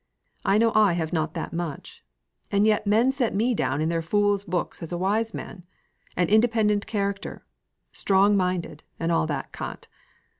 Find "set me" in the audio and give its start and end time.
3.11-3.53